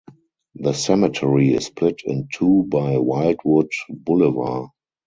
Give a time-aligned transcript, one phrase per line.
[0.55, 4.71] The cemetery is split in two by Wildwood Boulevard.